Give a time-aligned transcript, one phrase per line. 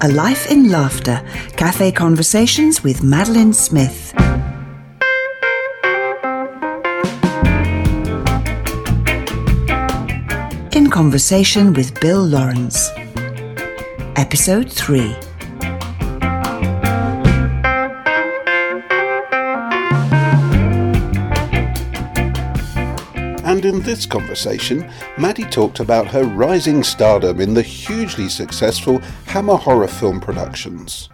[0.00, 1.20] A Life in Laughter
[1.56, 4.14] Cafe Conversations with Madeline Smith.
[10.72, 12.78] In conversation with Bill Lawrance.
[14.16, 15.27] Episode 3.
[23.68, 29.86] In this conversation, Maddy talked about her rising stardom in the hugely successful Hammer horror
[29.86, 31.10] film productions.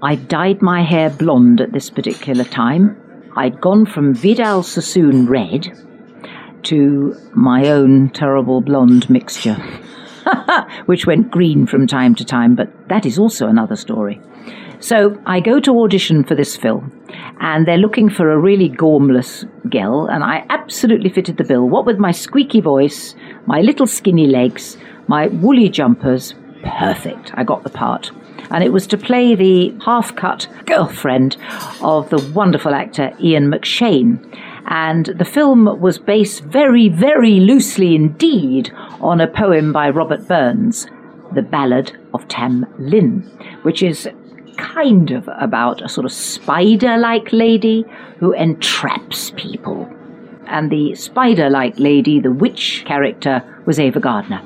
[0.00, 2.96] I dyed my hair blonde at this particular time.
[3.36, 5.89] I'd gone from Vidal Sassoon red
[6.70, 9.54] to my own terrible blonde mixture,
[10.86, 14.20] which went green from time to time, but that is also another story.
[14.78, 16.92] So I go to audition for this film,
[17.40, 21.68] and they're looking for a really gormless girl, and I absolutely fitted the bill.
[21.68, 27.32] What with my squeaky voice, my little skinny legs, my woolly jumpers, perfect.
[27.34, 28.12] I got the part
[28.50, 31.36] and it was to play the half cut girlfriend
[31.82, 34.18] of the wonderful actor Ian McShane.
[34.66, 40.86] And the film was based very, very loosely indeed on a poem by Robert Burns,
[41.32, 43.22] The Ballad of Tam Lin,
[43.62, 44.08] which is
[44.56, 47.84] kind of about a sort of spider like lady
[48.18, 49.88] who entraps people.
[50.46, 54.42] And the spider like lady, the witch character, was Ava Gardner.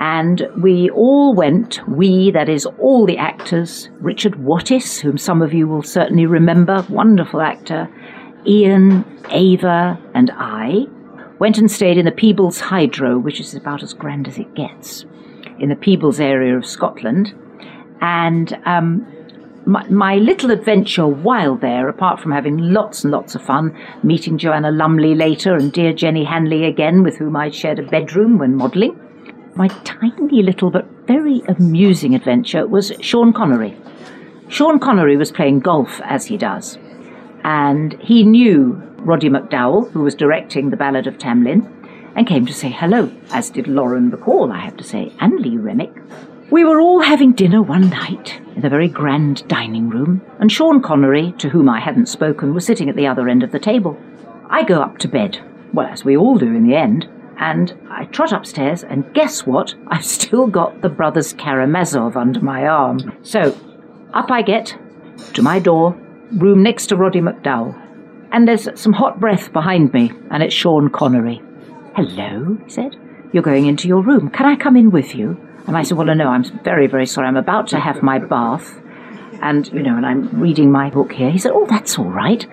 [0.00, 5.52] And we all went, we, that is, all the actors, Richard Wattis, whom some of
[5.52, 7.88] you will certainly remember, wonderful actor,
[8.48, 10.86] Ian, Ava, and I,
[11.38, 15.04] went and stayed in the Peebles Hydro, which is about as grand as it gets,
[15.58, 17.34] in the Peebles area of Scotland.
[18.00, 19.06] And um,
[19.66, 24.38] my, my, little adventure while there, apart from having lots and lots of fun, meeting
[24.38, 28.56] Joanna Lumley later and dear Jenny Hanley again, with whom I shared a bedroom when
[28.56, 28.98] modelling,
[29.54, 33.76] my tiny little but very amusing adventure was Sean Connery.
[34.48, 36.78] Sean Connery was playing golf as he does,
[37.48, 41.66] and he knew Roddy McDowall, who was directing The Ballad of Tam Lin,
[42.14, 45.56] and came to say hello, as did Lauren Bacall, I have to say, and Lee
[45.56, 45.94] Remick.
[46.50, 50.82] We were all having dinner one night in a very grand dining room, and Sean
[50.82, 53.98] Connery, to whom I hadn't spoken, was sitting at the other end of the table.
[54.50, 55.40] I go up to bed,
[55.72, 59.74] well, as we all do in the end, and I trot upstairs, and guess what?
[59.88, 63.16] I've still got the Brothers Karamazov under my arm.
[63.22, 63.56] So,
[64.12, 64.76] up I get
[65.32, 65.98] to my door,
[66.32, 67.76] room next to Roddy McDowall.
[68.30, 71.40] And there's some hot breath behind me, and it's Sean Connery.
[71.96, 72.96] Hello, he said.
[73.32, 74.30] You're going into your room.
[74.30, 75.40] Can I come in with you?
[75.66, 77.26] And I said, Well, no, I'm very, very sorry.
[77.28, 78.80] I'm about to have my bath.
[79.40, 81.30] And, you know, and I'm reading my book here.
[81.30, 82.46] He said, Oh, that's all right.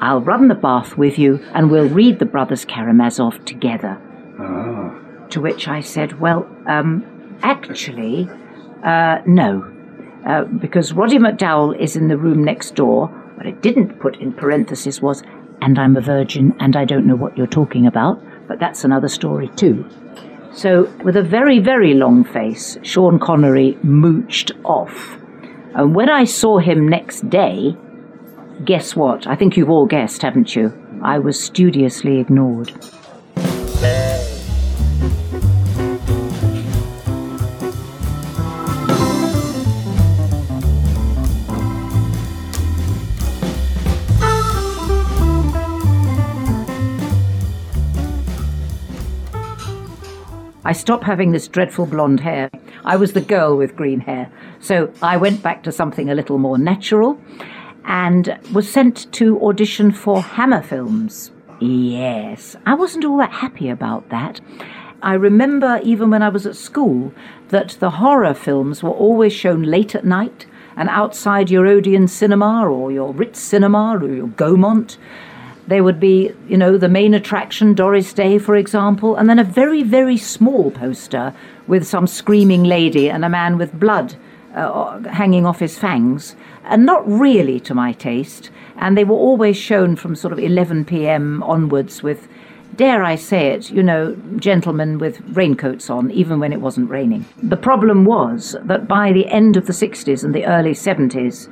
[0.00, 4.00] I'll run the bath with you, and we'll read the Brothers Karamazov together.
[4.38, 5.26] Ah.
[5.28, 8.28] To which I said, Well, um, actually,
[8.82, 9.70] uh, no.
[10.26, 13.08] Uh, because Roddy McDowall is in the room next door.
[13.36, 15.22] What I didn't put in parentheses was,
[15.62, 19.08] and I'm a virgin and I don't know what you're talking about, but that's another
[19.08, 19.88] story too.
[20.52, 25.16] So, with a very, very long face, Sean Connery mooched off.
[25.74, 27.76] And when I saw him next day,
[28.64, 29.26] guess what?
[29.26, 30.72] I think you've all guessed, haven't you?
[31.02, 32.72] I was studiously ignored.
[50.70, 52.48] I stopped having this dreadful blonde hair.
[52.84, 54.30] I was the girl with green hair.
[54.60, 57.20] So I went back to something a little more natural
[57.84, 61.32] and was sent to audition for Hammer Films.
[61.58, 64.40] Yes, I wasn't all that happy about that.
[65.02, 67.12] I remember even when I was at school
[67.48, 70.46] that the horror films were always shown late at night
[70.76, 74.98] and outside your Odeon cinema or your Ritz cinema or your Gaumont.
[75.70, 79.44] There would be, you know, the main attraction, Doris Day, for example, and then a
[79.44, 81.32] very, very small poster
[81.68, 84.16] with some screaming lady and a man with blood
[84.56, 86.34] uh, hanging off his fangs.
[86.64, 88.50] And not really to my taste.
[88.78, 91.40] And they were always shown from sort of 11 p.m.
[91.44, 92.26] onwards with,
[92.74, 97.26] dare I say it, you know, gentlemen with raincoats on, even when it wasn't raining.
[97.44, 101.48] The problem was that by the end of the 60s and the early 70s,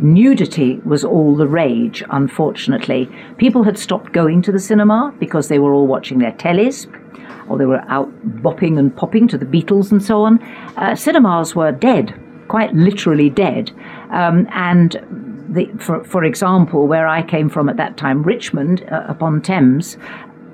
[0.00, 3.10] Nudity was all the rage, unfortunately.
[3.36, 6.86] People had stopped going to the cinema because they were all watching their tellies
[7.48, 8.10] or they were out
[8.42, 10.42] bopping and popping to the Beatles and so on.
[10.76, 12.14] Uh, cinemas were dead,
[12.48, 13.70] quite literally dead.
[14.10, 14.92] Um, and
[15.48, 19.96] the, for, for example, where I came from at that time, Richmond uh, upon Thames,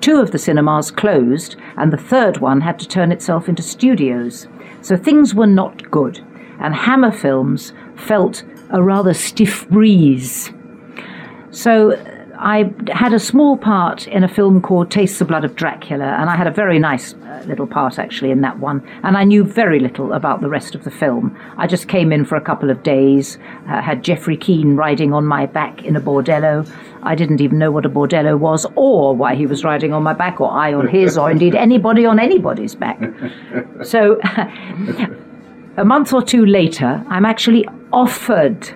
[0.01, 4.47] two of the cinemas closed, and the third one had to turn itself into studios.
[4.81, 6.25] So things were not good,
[6.61, 10.53] and Hammer Films felt a rather stiff breeze.
[11.51, 11.93] So
[12.39, 16.29] I had a small part in a film called Taste the Blood of Dracula, and
[16.29, 18.87] I had a very nice uh, little part actually in that one.
[19.03, 21.39] And I knew very little about the rest of the film.
[21.57, 25.25] I just came in for a couple of days, uh, had Geoffrey Keen riding on
[25.25, 26.69] my back in a bordello.
[27.03, 30.15] I didn't even know what a bordello was, or why he was riding on my
[30.15, 33.01] back, or I on his, or indeed anybody on anybody's back.
[33.85, 34.19] So,
[35.77, 38.69] a month or two later, I'm actually offered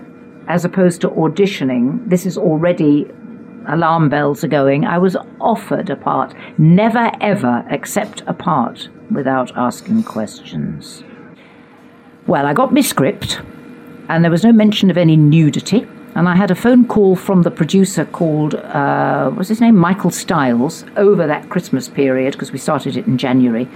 [0.48, 3.06] as opposed to auditioning, this is already
[3.68, 4.86] alarm bells are going.
[4.86, 6.34] I was offered a part.
[6.56, 11.04] Never ever accept a part without asking questions.
[12.26, 13.40] Well, I got my script,
[14.08, 15.86] and there was no mention of any nudity.
[16.14, 19.76] And I had a phone call from the producer called, uh, what's his name?
[19.76, 23.68] Michael Stiles, over that Christmas period, because we started it in January,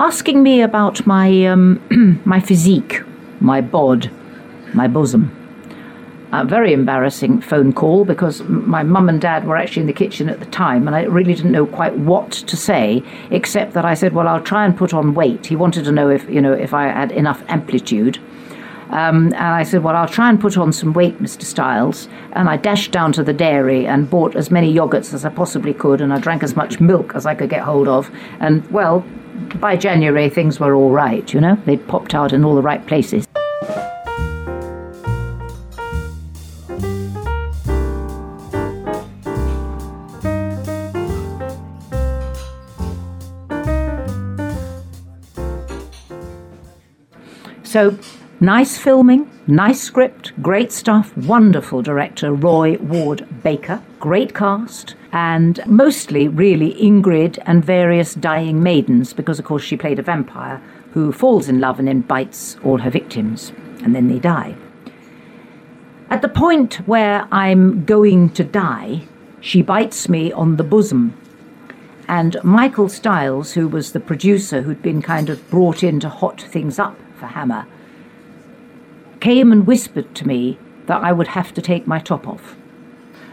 [0.00, 3.02] asking me about my, um, my physique,
[3.38, 4.10] my bod,
[4.72, 5.36] my bosom.
[6.32, 10.30] A very embarrassing phone call because my mum and dad were actually in the kitchen
[10.30, 13.94] at the time and I really didn't know quite what to say except that I
[13.94, 15.46] said well I'll try and put on weight.
[15.46, 18.20] He wanted to know if you know if I had enough amplitude
[18.90, 22.08] um, and I said well I'll try and put on some weight Mr Stiles.
[22.32, 25.74] And I dashed down to the dairy and bought as many yogurts as I possibly
[25.74, 28.10] could and I drank as much milk as I could get hold of.
[28.40, 29.04] And well
[29.56, 31.56] by January things were all right you know?
[31.66, 33.26] They'd popped out in all the right places.
[47.70, 47.96] So,
[48.40, 56.26] nice filming, nice script, great stuff, wonderful director Roy Ward Baker, great cast, and mostly
[56.26, 61.48] really Ingrid and various dying maidens, because of course she played a vampire who falls
[61.48, 63.52] in love and then bites all her victims,
[63.84, 64.56] and then they die.
[66.08, 69.02] At the point where I'm going to die,
[69.40, 71.16] she bites me on the bosom.
[72.08, 76.40] And Michael Stiles, who was the producer who'd been kind of brought in to hot
[76.40, 77.66] things up for Hammer,
[79.20, 82.56] came and whispered to me that I would have to take my top off,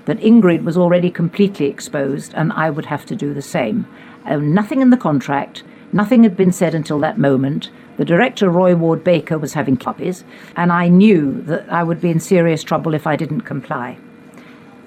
[0.05, 3.87] that Ingrid was already completely exposed and I would have to do the same.
[4.25, 7.69] Uh, nothing in the contract, nothing had been said until that moment.
[7.97, 10.23] The director, Roy Ward Baker, was having puppies,
[10.55, 13.97] and I knew that I would be in serious trouble if I didn't comply.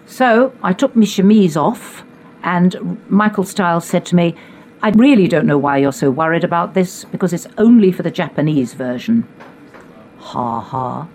[0.06, 2.04] So I took my chemise off,
[2.44, 4.36] and Michael Stiles said to me,
[4.82, 8.10] I really don't know why you're so worried about this, because it's only for the
[8.10, 9.26] Japanese version.
[10.20, 11.08] Ha ha.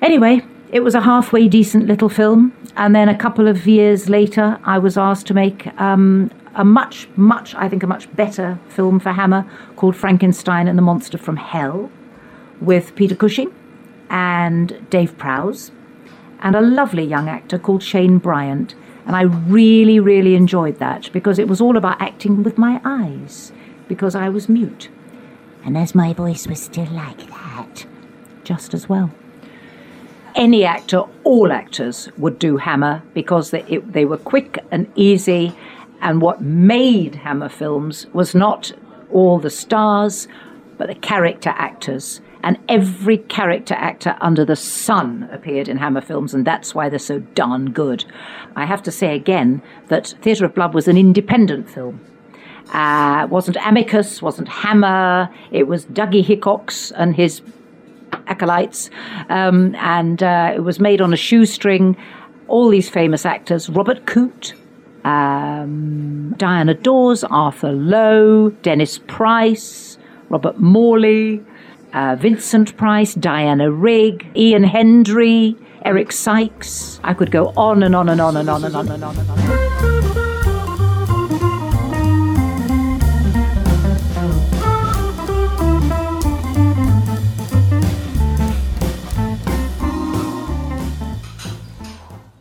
[0.00, 4.58] Anyway, it was a halfway decent little film, and then a couple of years later,
[4.64, 9.00] I was asked to make um, a much, much, I think, a much better film
[9.00, 11.90] for Hammer called Frankenstein and the Monster from Hell
[12.60, 13.52] with Peter Cushing
[14.10, 15.70] and Dave Prowse
[16.40, 18.74] and a lovely young actor called Shane Bryant.
[19.06, 23.52] And I really, really enjoyed that because it was all about acting with my eyes,
[23.88, 24.90] because I was mute.
[25.68, 27.84] And as my voice was still like that,
[28.42, 29.10] just as well.
[30.34, 35.54] Any actor, all actors, would do Hammer because they, it, they were quick and easy.
[36.00, 38.72] And what made Hammer films was not
[39.12, 40.26] all the stars,
[40.78, 46.32] but the character actors and every character actor under the sun appeared in Hammer films,
[46.32, 48.06] and that's why they're so darn good.
[48.56, 52.00] I have to say again that Theatre of Blood was an independent film.
[52.72, 57.40] Uh, wasn't Amicus, wasn't Hammer, it was Dougie Hickox and his
[58.26, 58.90] acolytes,
[59.28, 61.96] um, and uh, it was made on a shoestring.
[62.46, 64.54] All these famous actors Robert Coote,
[65.04, 69.98] um, Diana Dors, Arthur Lowe, Dennis Price,
[70.28, 71.44] Robert Morley,
[71.92, 77.00] uh, Vincent Price, Diana Rigg, Ian Hendry, Eric Sykes.
[77.04, 79.30] I could go on and on and on and on and on and on and
[79.30, 79.67] on.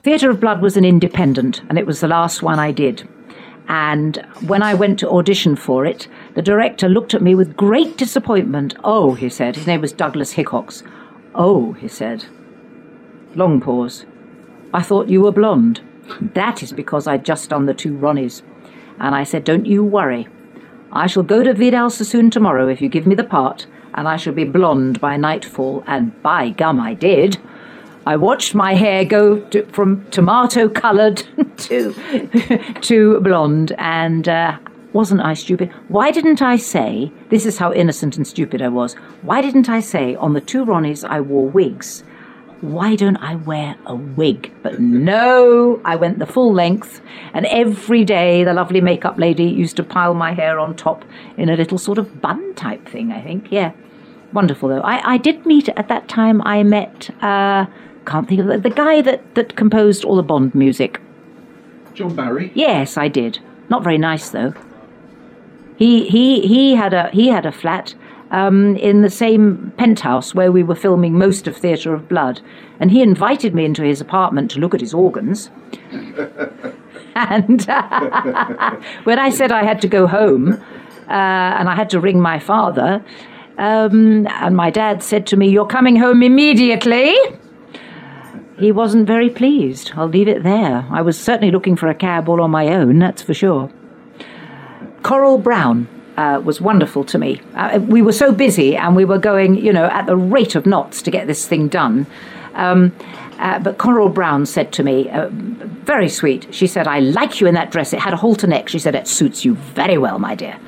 [0.08, 3.06] Theatre of Blood was an independent, and it was the last one I did.
[3.68, 7.98] And when I went to audition for it, the director looked at me with great
[7.98, 8.74] disappointment.
[8.86, 10.82] Oh, he said, his name was Douglas Hickox.
[11.36, 12.24] Oh, he said.
[13.36, 14.06] Long pause.
[14.74, 15.82] I thought you were blonde.
[16.22, 18.44] That is because I'd just done the two Ronnies.
[19.02, 20.30] And I said, Don't you worry.
[20.90, 24.16] I shall go to Vidal Sassoon tomorrow if you give me the part, and I
[24.16, 27.38] shall be blonde by nightfall, and by gum, I did.
[28.08, 31.18] I watched my hair go to, from tomato coloured
[31.58, 31.94] to
[32.80, 34.58] to blonde, and uh,
[34.94, 35.74] wasn't I stupid?
[35.90, 37.12] Why didn't I say?
[37.28, 38.94] This is how innocent and stupid I was.
[39.24, 42.06] Why didn't I say on the two Ronnies I wore wigs?
[42.62, 44.54] Why don't I wear a wig?
[44.64, 47.02] But no, I went the full length,
[47.34, 51.04] and every day the lovely makeup lady used to pile my hair on top
[51.36, 53.52] in a little sort of bun type thing, I think.
[53.52, 53.74] Yeah.
[54.32, 54.82] Wonderful though.
[54.82, 57.66] I, I did meet at that time I met uh,
[58.08, 61.02] can't think of the, the guy that, that composed all the Bond music.
[61.94, 62.52] John Barry?
[62.56, 63.40] Yes, I did.
[63.70, 64.54] Not very nice though.
[65.78, 67.94] He he he had a he had a flat
[68.32, 72.42] um, in the same penthouse where we were filming most of Theatre of Blood,
[72.80, 75.52] and he invited me into his apartment to look at his organs.
[77.16, 77.66] and
[79.04, 80.54] when I said I had to go home,
[81.10, 83.04] uh, and I had to ring my father,
[83.58, 87.16] um, and my dad said to me, "You're coming home immediately."
[88.58, 89.92] He wasn't very pleased.
[89.96, 90.86] I'll leave it there.
[90.90, 93.70] I was certainly looking for a cab all on my own, that's for sure.
[95.04, 95.88] Coral Browne
[96.18, 97.40] uh, was wonderful to me.
[97.54, 100.66] Uh, we were so busy and we were going, you know, at the rate of
[100.66, 102.08] knots to get this thing done.
[102.56, 102.92] Um,
[103.38, 107.46] uh, but Coral Browne said to me, uh, very sweet, she said, I like you
[107.46, 107.94] in that dress.
[107.94, 108.68] It had a halter neck.
[108.68, 110.60] She said, it suits you very well, my dear.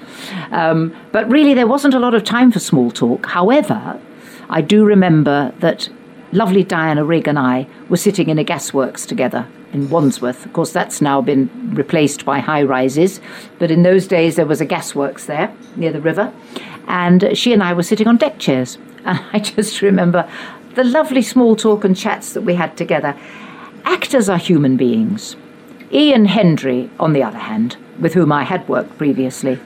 [0.51, 3.25] Um, but really, there wasn't a lot of time for small talk.
[3.25, 3.99] However,
[4.51, 5.89] I do remember that
[6.31, 10.45] lovely Diana Rigg and I were sitting in a gasworks together in Wandsworth.
[10.45, 13.19] Of course, that's now been replaced by high rises,
[13.57, 16.33] but in those days there was a gasworks there near the river,
[16.87, 18.77] and she and I were sitting on deck chairs.
[19.05, 20.29] And I just remember
[20.75, 23.17] the lovely small talk and chats that we had together.
[23.85, 25.37] Actors are human beings.
[25.91, 29.57] Ian Hendry, on the other hand, with whom I had worked previously,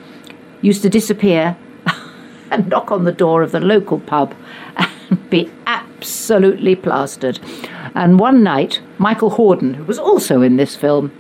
[0.62, 1.58] used to disappear
[2.52, 4.36] and knock on the door of the local pub
[4.78, 5.93] and be absolutely
[6.76, 7.40] plastered.
[7.96, 11.12] And one night, Michael Hordern, who was also in this film,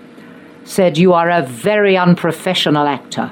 [0.63, 3.31] said, You are a very unprofessional actor.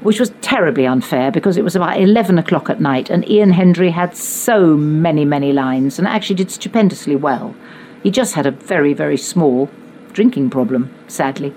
[0.00, 3.90] Which was terribly unfair because it was about 11 o'clock at night and Ian Hendry
[3.90, 7.54] had so many, many lines and actually did stupendously well.
[8.02, 9.68] He just had a very, very small
[10.12, 11.52] drinking problem, sadly.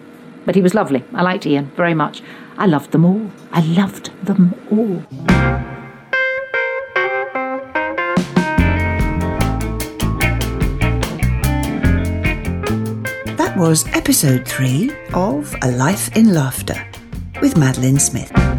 [0.45, 1.03] But he was lovely.
[1.13, 2.23] I liked Ian very much.
[2.57, 3.31] I loved them all.
[3.51, 5.70] I loved them all.
[13.61, 16.83] Was episode three of A Life in Laughter
[17.43, 18.50] with Madeline Smith.